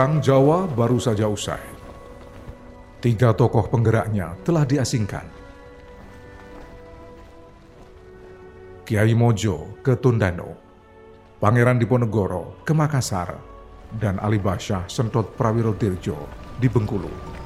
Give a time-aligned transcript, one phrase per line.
[0.00, 1.60] Perang Jawa baru saja usai.
[3.04, 5.28] Tiga tokoh penggeraknya telah diasingkan.
[8.88, 10.56] Kiai Mojo ke Tundano,
[11.36, 13.36] Pangeran Diponegoro ke Makassar,
[14.00, 16.16] dan Ali Basyah Sentot Prawiro Dirjo
[16.56, 17.39] di Bengkulu.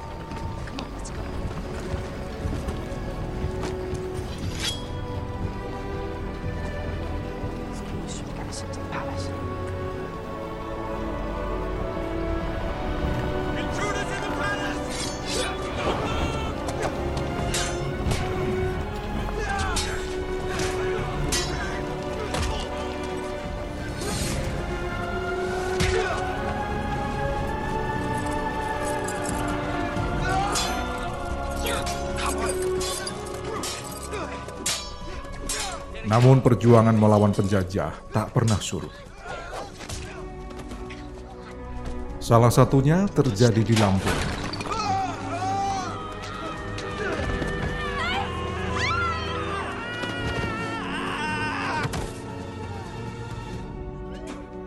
[36.14, 38.94] Namun perjuangan melawan penjajah tak pernah surut.
[42.22, 44.20] Salah satunya terjadi di Lampung.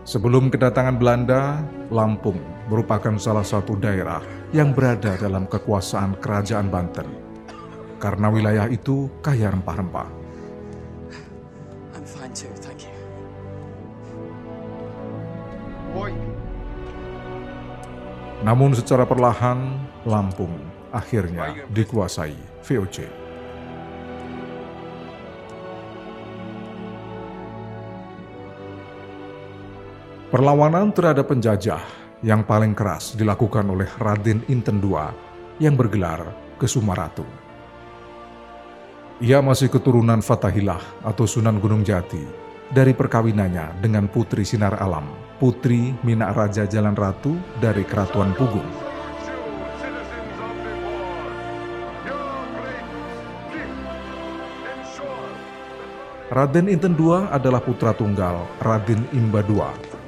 [0.04, 2.36] Sebelum kedatangan Belanda, Lampung
[2.68, 4.20] merupakan salah satu daerah
[4.52, 7.08] yang berada dalam kekuasaan Kerajaan Banten.
[7.96, 10.27] Karena wilayah itu kaya rempah-rempah.
[18.46, 19.74] Namun secara perlahan,
[20.06, 20.54] Lampung
[20.94, 23.28] akhirnya dikuasai VOC.
[30.28, 31.80] Perlawanan terhadap penjajah
[32.20, 35.00] yang paling keras dilakukan oleh Raden Inten II
[35.56, 36.20] yang bergelar
[36.60, 37.24] Kesumaratu.
[39.18, 42.22] Ia masih keturunan Fatahilah atau Sunan Gunung Jati
[42.70, 48.66] dari perkawinannya dengan Putri Sinar Alam, Putri Minak Raja Jalan Ratu dari Keratuan Pugung.
[56.28, 59.98] Raden Inten II adalah putra tunggal Raden Imba II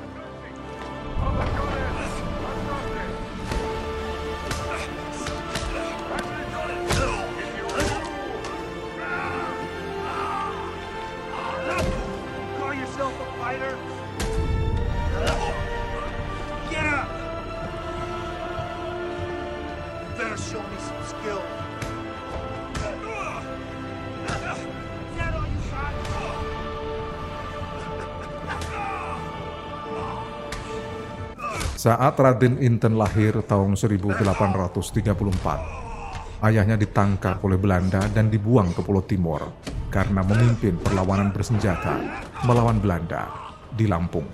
[31.81, 39.49] Saat Raden Inten lahir tahun 1834, ayahnya ditangkap oleh Belanda dan dibuang ke Pulau Timur
[39.89, 41.97] karena memimpin perlawanan bersenjata
[42.45, 43.33] melawan Belanda
[43.73, 44.29] di Lampung.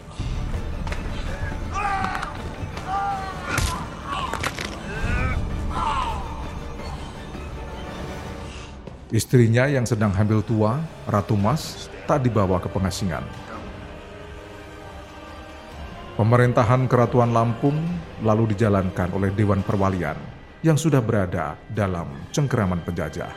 [9.15, 13.46] Istrinya yang sedang hamil tua, Ratu Mas, tak dibawa ke pengasingan
[16.17, 17.77] Pemerintahan Keratuan Lampung
[18.25, 20.17] lalu dijalankan oleh Dewan Perwalian
[20.65, 23.29] yang sudah berada dalam cengkeraman penjajah.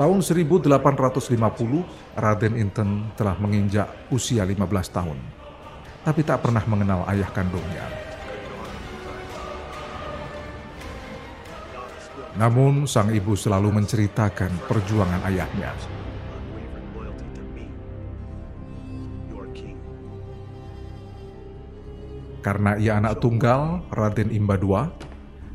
[0.00, 0.80] Tahun 1850,
[2.16, 4.56] Raden Inten telah menginjak usia 15
[4.88, 5.20] tahun,
[6.00, 8.05] tapi tak pernah mengenal ayah kandungnya.
[12.36, 15.72] Namun sang ibu selalu menceritakan perjuangan ayahnya.
[22.44, 24.86] Karena ia anak tunggal Raden Imba II,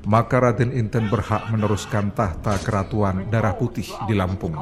[0.10, 4.60] maka Raden Inten berhak meneruskan tahta keratuan darah putih di Lampung.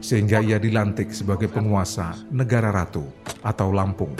[0.00, 3.04] Sehingga ia dilantik sebagai penguasa negara ratu
[3.44, 4.16] atau Lampung.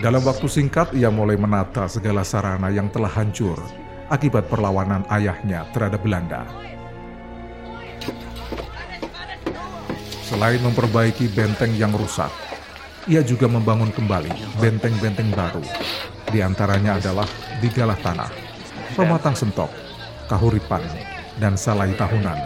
[0.00, 3.60] Dalam waktu singkat, ia mulai menata segala sarana yang telah hancur
[4.08, 6.48] akibat perlawanan ayahnya terhadap Belanda.
[10.24, 12.32] Selain memperbaiki benteng yang rusak,
[13.12, 15.60] ia juga membangun kembali benteng-benteng baru.
[16.32, 17.28] Di antaranya adalah
[17.60, 18.32] di Galah Tanah,
[18.96, 19.68] Pematang Sentok,
[20.32, 20.80] Kahuripan,
[21.36, 22.40] dan Salai Tahunan.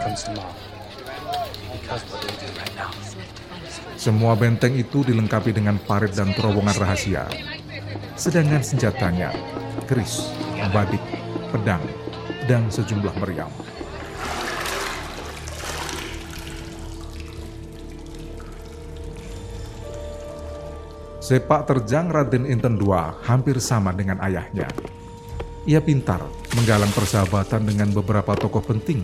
[4.05, 7.25] Semua benteng itu dilengkapi dengan parit dan terowongan rahasia.
[8.13, 9.33] Sedangkan senjatanya
[9.89, 10.29] keris,
[10.69, 11.01] badik,
[11.49, 11.81] pedang,
[12.45, 13.49] dan sejumlah meriam.
[21.17, 22.93] Sepak terjang Raden Inten II
[23.25, 24.69] hampir sama dengan ayahnya.
[25.65, 26.21] Ia pintar
[26.53, 29.01] menggalang persahabatan dengan beberapa tokoh penting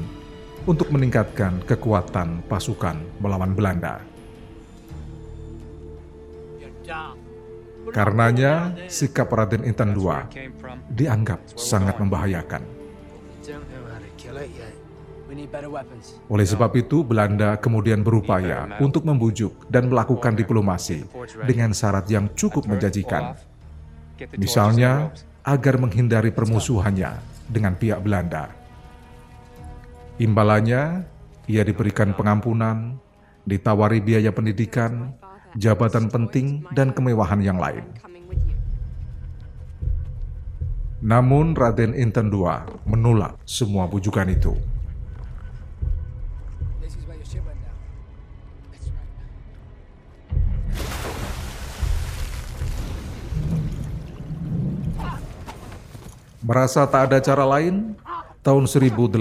[0.70, 4.11] untuk meningkatkan kekuatan pasukan melawan Belanda.
[7.92, 10.24] Karenanya, sikap Raden Inten II
[10.92, 12.64] dianggap sangat membahayakan.
[16.28, 21.08] Oleh sebab itu, Belanda kemudian berupaya untuk membujuk dan melakukan diplomasi
[21.48, 23.36] dengan syarat yang cukup menjanjikan.
[24.36, 25.12] Misalnya,
[25.42, 27.18] agar menghindari permusuhannya
[27.50, 28.54] dengan pihak Belanda.
[30.22, 31.08] Imbalannya,
[31.50, 33.02] ia diberikan pengampunan,
[33.48, 35.18] ditawari biaya pendidikan,
[35.60, 37.84] jabatan penting, dan kemewahan yang lain.
[41.02, 42.46] Namun Raden Inten II
[42.86, 44.54] menolak semua bujukan itu.
[56.42, 57.94] Merasa tak ada cara lain,
[58.42, 59.16] tahun 1851,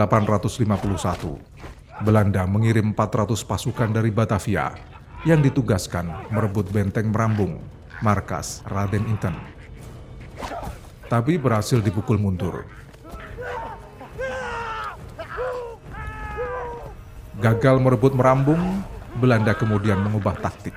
[2.00, 7.60] Belanda mengirim 400 pasukan dari Batavia yang ditugaskan merebut benteng Merambung,
[8.00, 9.36] markas Raden Inten.
[11.12, 12.64] Tapi berhasil dipukul mundur.
[17.40, 18.80] Gagal merebut Merambung,
[19.20, 20.72] Belanda kemudian mengubah taktik.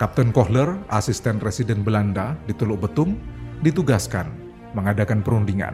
[0.00, 3.16] Kapten Kohler, asisten residen Belanda di Teluk Betung,
[3.60, 4.28] ditugaskan
[4.72, 5.72] mengadakan perundingan.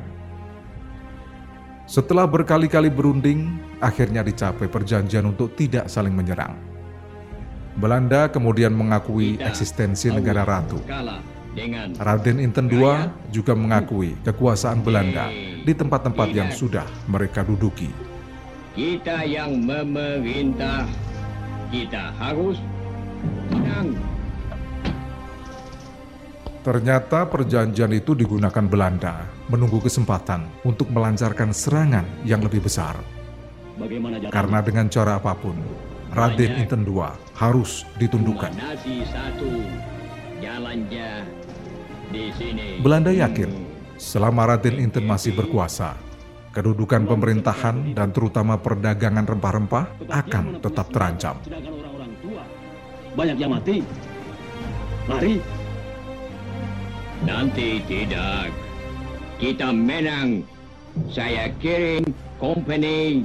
[1.86, 6.71] Setelah berkali-kali berunding, akhirnya dicapai perjanjian untuk tidak saling menyerang.
[7.76, 10.80] Belanda kemudian mengakui eksistensi negara ratu.
[12.00, 15.28] Raden Inten II juga mengakui kekuasaan Belanda
[15.62, 17.92] di tempat-tempat yang sudah mereka duduki.
[18.72, 20.88] Kita yang memerintah,
[21.68, 22.56] kita harus
[23.52, 23.92] menang
[26.62, 32.94] Ternyata perjanjian itu digunakan Belanda menunggu kesempatan untuk melancarkan serangan yang lebih besar.
[34.30, 35.58] Karena dengan cara apa pun,
[36.12, 37.00] Raden Inten II
[37.40, 38.52] harus ditundukkan.
[42.84, 43.50] Belanda yakin
[43.96, 45.96] selama Raden Inten masih berkuasa,
[46.52, 51.40] kedudukan pemerintahan dan terutama perdagangan rempah-rempah akan tetap terancam.
[53.16, 53.80] Banyak yang mati.
[55.08, 55.40] Mari
[57.22, 58.52] Nanti tidak.
[59.40, 60.44] Kita menang.
[61.08, 62.04] Saya kirim
[62.36, 63.24] company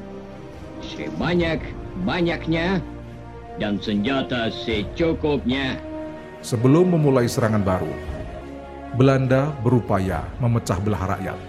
[1.97, 2.77] sebanyak-banyaknya
[3.57, 5.81] dan senjata secukupnya.
[6.45, 7.89] Sebelum memulai serangan baru,
[8.93, 11.39] Belanda berupaya memecah belah rakyat.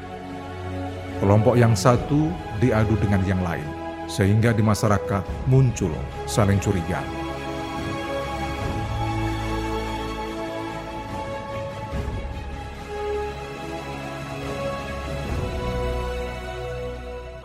[1.20, 2.32] Kelompok yang satu
[2.64, 3.66] diadu dengan yang lain,
[4.08, 5.92] sehingga di masyarakat muncul
[6.24, 7.17] saling curiga.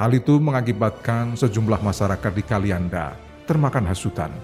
[0.03, 3.15] Hal itu mengakibatkan sejumlah masyarakat di Kalianda
[3.47, 4.35] termakan hasutan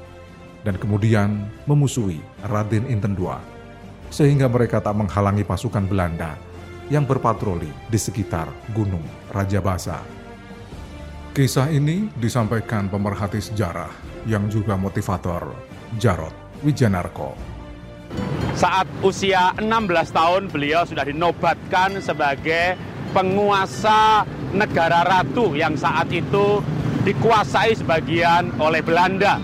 [0.63, 3.36] dan kemudian memusuhi Raden Inten II,
[4.08, 6.39] sehingga mereka tak menghalangi pasukan Belanda
[6.88, 9.04] yang berpatroli di sekitar Gunung
[9.36, 10.00] Raja Basa.
[11.36, 13.92] Kisah ini disampaikan pemerhati sejarah
[14.32, 15.44] yang juga motivator,
[16.00, 16.32] Jarod
[16.63, 17.36] Wijanarko.
[18.56, 19.68] Saat usia 16
[20.16, 22.80] tahun beliau sudah dinobatkan sebagai
[23.12, 26.62] penguasa negara ratu yang saat itu
[27.06, 29.39] dikuasai sebagian oleh Belanda.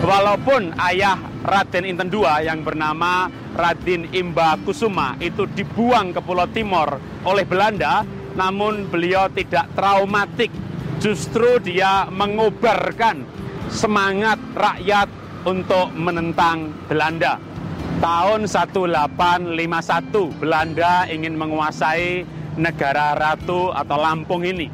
[0.00, 7.00] Walaupun ayah Raden Inten II yang bernama Raden Imba Kusuma itu dibuang ke Pulau Timor
[7.24, 8.04] oleh Belanda,
[8.36, 10.52] namun beliau tidak traumatik.
[11.00, 13.24] Justru dia mengobarkan
[13.72, 15.08] semangat rakyat
[15.48, 17.40] untuk menentang Belanda.
[18.00, 22.24] Tahun 1851 Belanda ingin menguasai
[22.58, 24.70] negara ratu atau Lampung ini.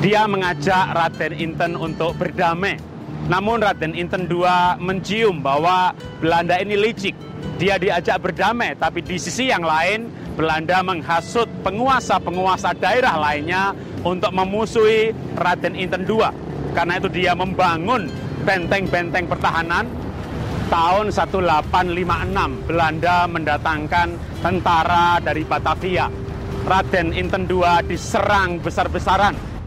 [0.00, 2.80] Dia mengajak Raden Inten untuk berdamai.
[3.28, 4.48] Namun Raden Inten II
[4.80, 7.12] mencium bahwa Belanda ini licik.
[7.60, 15.12] Dia diajak berdamai, tapi di sisi yang lain Belanda menghasut penguasa-penguasa daerah lainnya untuk memusuhi
[15.36, 16.24] Raden Inten II.
[16.72, 18.08] Karena itu dia membangun
[18.48, 19.84] benteng-benteng pertahanan
[20.72, 24.08] tahun 1856 Belanda mendatangkan
[24.40, 26.29] tentara dari Batavia
[26.66, 29.59] Raden Inten II diserang besar-besaran.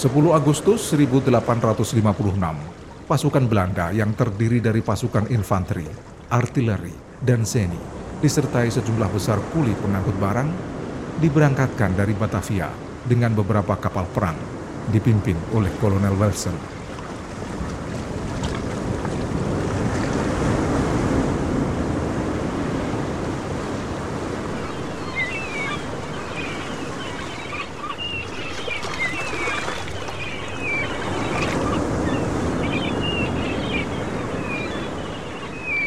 [0.00, 5.84] 10 Agustus 1856, pasukan Belanda yang terdiri dari pasukan infanteri,
[6.32, 7.76] artileri, dan seni,
[8.24, 10.48] disertai sejumlah besar kuli pengangkut barang,
[11.20, 12.72] diberangkatkan dari Batavia
[13.04, 14.40] dengan beberapa kapal perang,
[14.88, 16.79] dipimpin oleh Kolonel Wilson.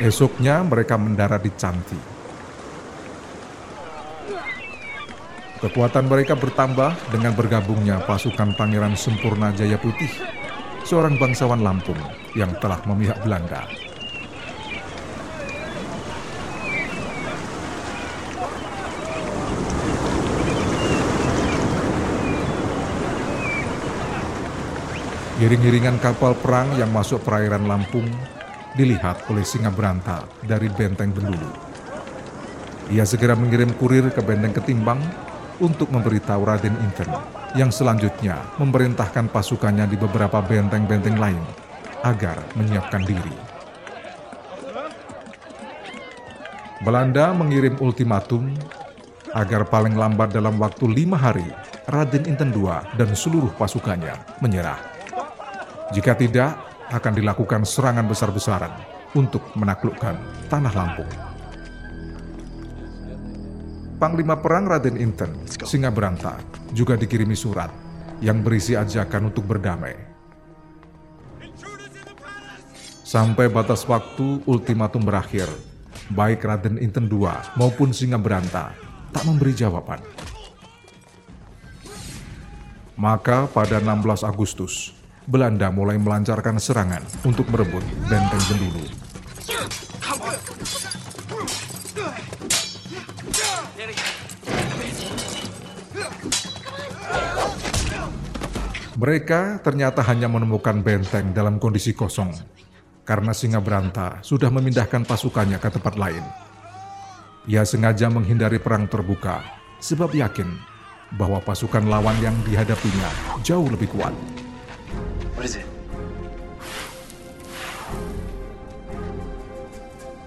[0.04, 1.96] Esoknya mereka mendarat di Canti.
[5.64, 10.12] Kekuatan mereka bertambah dengan bergabungnya pasukan Pangeran Sempurna Jaya Putih,
[10.84, 11.96] seorang bangsawan Lampung
[12.36, 13.64] yang telah memihak Belanda.
[25.40, 28.33] Giring-giringan kapal perang yang masuk perairan Lampung
[28.74, 31.50] dilihat oleh Singa Beranta dari benteng Bendulu.
[32.92, 35.00] Ia segera mengirim kurir ke benteng Ketimbang
[35.62, 37.10] untuk memberitahu Raden Inten
[37.54, 41.42] yang selanjutnya memerintahkan pasukannya di beberapa benteng-benteng lain
[42.02, 43.36] agar menyiapkan diri.
[46.84, 48.52] Belanda mengirim ultimatum
[49.32, 51.48] agar paling lambat dalam waktu lima hari
[51.88, 52.68] Raden Inten II
[53.00, 54.80] dan seluruh pasukannya menyerah.
[55.96, 58.70] Jika tidak, akan dilakukan serangan besar-besaran
[59.18, 60.14] untuk menaklukkan
[60.46, 61.10] tanah Lampung.
[63.98, 66.38] Panglima Perang Raden Inten, Singa Beranta,
[66.70, 67.72] juga dikirimi surat
[68.22, 69.96] yang berisi ajakan untuk berdamai.
[73.02, 75.48] Sampai batas waktu ultimatum berakhir,
[76.12, 78.76] baik Raden Inten II maupun Singa Beranta
[79.14, 80.02] tak memberi jawaban.
[82.98, 84.94] Maka pada 16 Agustus,
[85.24, 88.84] Belanda mulai melancarkan serangan untuk merebut benteng Bendulu.
[99.00, 102.32] Mereka ternyata hanya menemukan benteng dalam kondisi kosong
[103.04, 106.24] karena Singa Beranta sudah memindahkan pasukannya ke tempat lain.
[107.48, 109.44] Ia sengaja menghindari perang terbuka
[109.84, 110.48] sebab yakin
[111.20, 114.43] bahwa pasukan lawan yang dihadapinya jauh lebih kuat.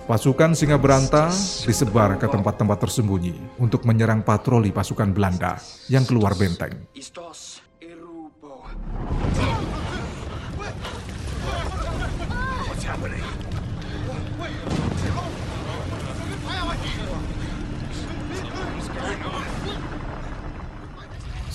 [0.06, 1.32] Pasukan Singa Beranta
[1.66, 5.58] disebar ke tempat-tempat tersembunyi untuk menyerang patroli pasukan Belanda
[5.90, 6.86] yang keluar benteng.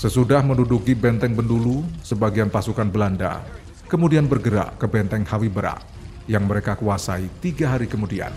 [0.02, 3.38] Sesudah menduduki benteng Bendulu, sebagian pasukan Belanda
[3.86, 5.78] kemudian bergerak ke benteng Hawibera
[6.26, 8.34] yang mereka kuasai tiga hari kemudian.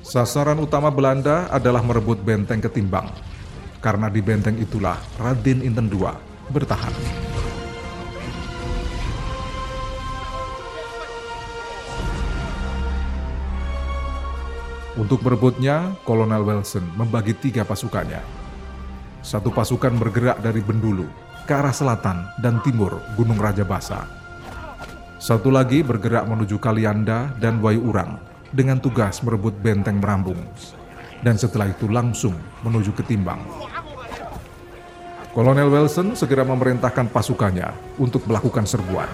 [0.00, 3.12] Sasaran utama Belanda adalah merebut benteng Ketimbang,
[3.84, 6.08] karena di benteng itulah Raden Inten II
[6.48, 6.96] bertahan.
[14.96, 18.47] Untuk berebutnya, Kolonel Wilson membagi tiga pasukannya.
[19.28, 21.04] Satu pasukan bergerak dari Bendulu
[21.44, 24.18] ke arah selatan dan timur Gunung Raja Basa
[25.18, 28.22] satu lagi bergerak menuju Kalianda dan Urang
[28.54, 30.38] dengan tugas merebut benteng Merambung.
[31.26, 33.42] Dan setelah itu langsung menuju ke Timbang.
[35.34, 39.10] Kolonel Wilson segera memerintahkan pasukannya untuk melakukan serbuan.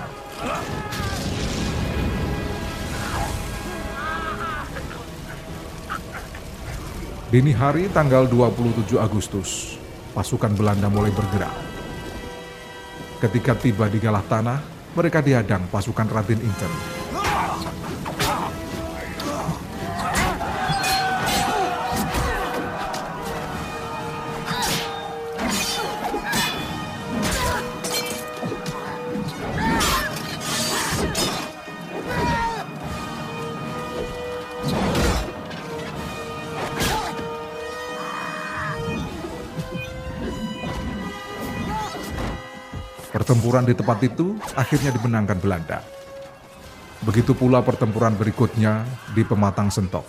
[7.32, 9.73] Dini hari tanggal 27 Agustus,
[10.14, 11.52] pasukan Belanda mulai bergerak.
[13.18, 14.58] Ketika tiba di Galah Tanah,
[14.94, 17.03] mereka dihadang pasukan Raden Inten.
[43.34, 45.82] Pertempuran di tempat itu akhirnya dimenangkan Belanda.
[47.02, 50.06] Begitu pula pertempuran berikutnya di Pematang Sentok.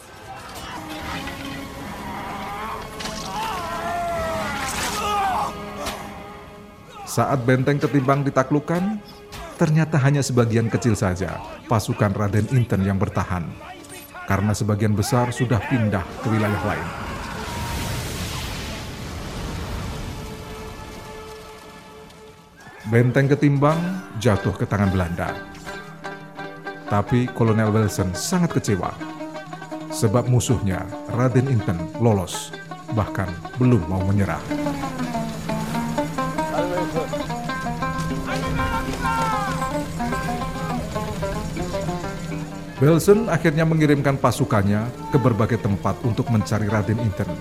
[7.10, 9.02] Saat benteng ketimbang ditaklukkan,
[9.58, 13.50] ternyata hanya sebagian kecil saja pasukan Raden Inten yang bertahan,
[14.30, 17.05] karena sebagian besar sudah pindah ke wilayah lain.
[22.86, 23.82] Benteng ketimbang
[24.22, 25.34] jatuh ke tangan Belanda.
[26.86, 28.94] Tapi Kolonel Wilson sangat kecewa
[29.90, 32.54] sebab musuhnya Raden Inten lolos
[32.94, 33.26] bahkan
[33.58, 34.38] belum mau menyerah.
[42.78, 47.34] Wilson akhirnya mengirimkan pasukannya ke berbagai tempat untuk mencari Raden Inten.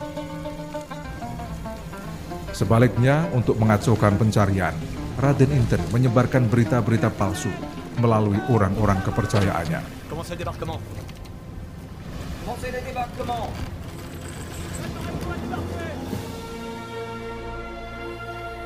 [2.56, 4.72] Sebaliknya, untuk mengacaukan pencarian,
[5.14, 7.50] Raden Inten menyebarkan berita-berita palsu
[8.02, 9.80] melalui orang-orang kepercayaannya.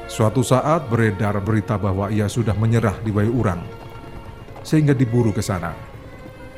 [0.08, 3.62] Suatu saat beredar berita bahwa ia sudah menyerah di Urang,
[4.64, 5.76] sehingga diburu ke sana.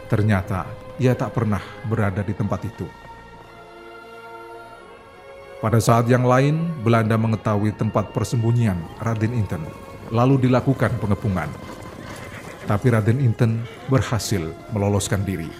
[0.06, 0.64] Ternyata
[1.02, 3.09] ia tak pernah berada di tempat itu.
[5.60, 9.60] Pada saat yang lain, Belanda mengetahui tempat persembunyian Raden Inten,
[10.08, 11.52] lalu dilakukan pengepungan.
[12.64, 14.40] Tapi Raden Inten berhasil
[14.72, 15.52] meloloskan diri.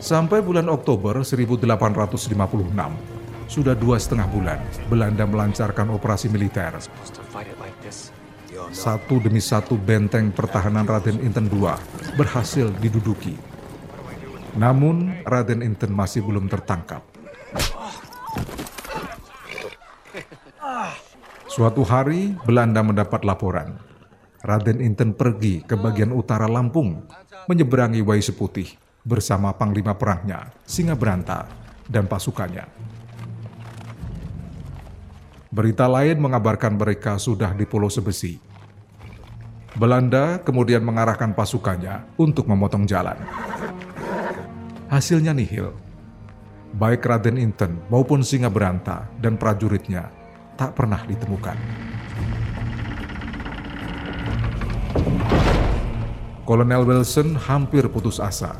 [0.00, 2.32] Sampai bulan Oktober 1856,
[3.44, 6.80] sudah dua setengah bulan Belanda melancarkan operasi militer
[8.70, 11.70] satu demi satu benteng pertahanan Raden Inten II
[12.18, 13.34] berhasil diduduki.
[14.58, 17.06] Namun Raden Inten masih belum tertangkap.
[21.50, 23.78] Suatu hari Belanda mendapat laporan.
[24.40, 27.04] Raden Inten pergi ke bagian utara Lampung,
[27.44, 28.72] menyeberangi Wai Seputih
[29.04, 31.44] bersama panglima perangnya, Singa Beranta,
[31.84, 32.64] dan pasukannya.
[35.50, 38.38] Berita lain mengabarkan mereka sudah di Pulau Sebesi,
[39.74, 43.18] Belanda kemudian mengarahkan pasukannya untuk memotong jalan.
[44.86, 45.74] Hasilnya nihil.
[46.78, 50.06] Baik Raden Inten maupun Singa Beranta dan prajuritnya
[50.54, 51.58] tak pernah ditemukan.
[56.46, 58.54] Kolonel Wilson hampir putus asa.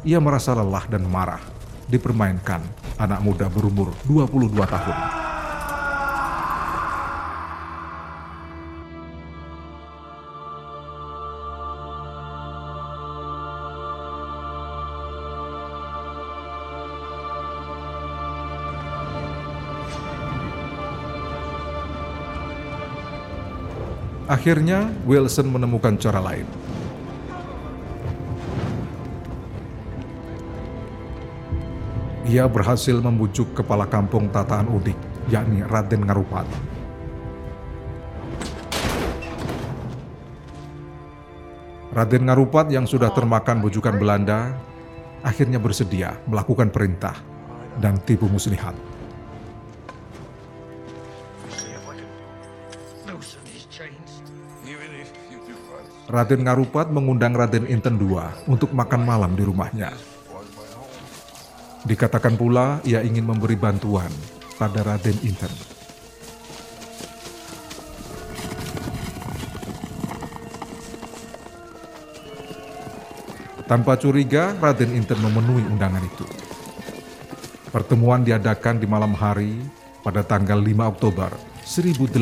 [0.00, 1.44] Ia merasa lelah dan marah
[1.92, 2.64] dipermainkan
[2.96, 5.21] anak muda berumur 22 tahun.
[24.32, 26.48] Akhirnya, Wilson menemukan cara lain.
[32.24, 34.96] Ia berhasil membujuk kepala kampung tataan udik,
[35.28, 36.48] yakni Raden Ngarupat.
[41.92, 44.56] Raden Ngarupat yang sudah termakan bujukan Belanda
[45.20, 47.20] akhirnya bersedia melakukan perintah
[47.84, 48.91] dan tipu muslihat.
[56.12, 59.96] Raden Ngarupat mengundang Raden Inten II untuk makan malam di rumahnya.
[61.88, 64.12] Dikatakan pula ia ingin memberi bantuan
[64.60, 65.48] pada Raden Inten.
[73.64, 76.28] Tanpa curiga, Raden Inten memenuhi undangan itu.
[77.72, 79.56] Pertemuan diadakan di malam hari
[80.04, 81.32] pada tanggal 5 Oktober
[81.64, 82.20] 1856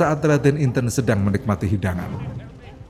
[0.00, 2.08] saat Raden Inten sedang menikmati hidangan.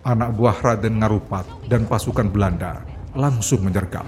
[0.07, 2.87] Anak buah Raden Ngarupat dan pasukan Belanda
[3.19, 4.07] langsung menyergap.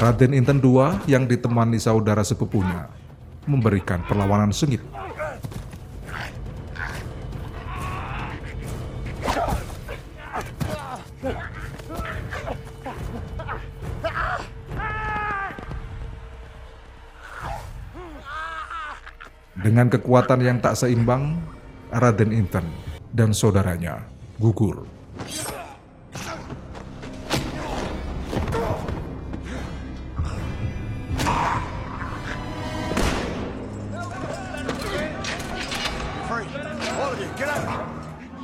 [0.00, 2.88] Raden Inten II yang ditemani saudara sepupunya
[3.44, 4.80] memberikan perlawanan sengit
[19.64, 21.40] Dengan kekuatan yang tak seimbang,
[21.88, 22.68] Raden Inten
[23.16, 24.04] dan saudaranya
[24.36, 24.84] gugur.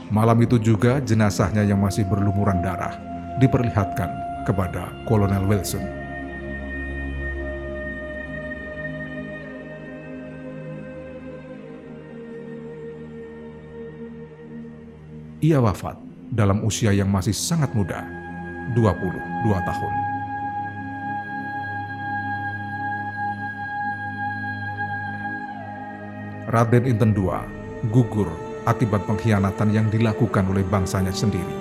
[0.09, 2.97] Malam itu juga jenazahnya yang masih berlumuran darah
[3.37, 4.09] diperlihatkan
[4.49, 6.00] kepada Kolonel Wilson.
[15.41, 15.97] Ia wafat
[16.29, 18.05] dalam usia yang masih sangat muda,
[18.77, 19.17] 22
[19.49, 19.95] tahun.
[26.51, 27.31] Raden Inten II
[27.89, 28.29] gugur
[28.69, 31.60] akibat pengkhianatan yang dilakukan oleh bangsanya sendiri.